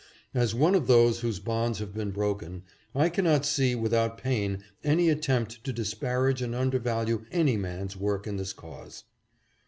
As 0.33 0.55
one 0.55 0.73
of 0.73 0.87
those 0.87 1.19
whose 1.19 1.39
bonds 1.39 1.77
have 1.77 1.93
been 1.93 2.09
broken, 2.09 2.63
I 2.95 3.07
cannot 3.07 3.45
see 3.45 3.75
without 3.75 4.17
pain 4.17 4.63
any 4.83 5.11
at 5.11 5.21
tempt 5.21 5.63
to 5.65 5.71
disparage 5.71 6.41
and 6.41 6.55
undervalue 6.55 7.23
any 7.31 7.55
man's 7.55 7.95
work 7.95 8.25
in 8.25 8.37
this 8.37 8.51
cause. 8.51 9.03